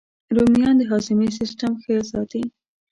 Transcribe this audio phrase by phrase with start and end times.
[0.35, 2.43] رومیان د هاضمې سیسټم ښه ساتي